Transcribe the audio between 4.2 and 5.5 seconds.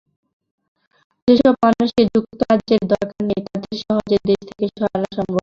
দেশ থেকে সরানো সম্ভব হবে।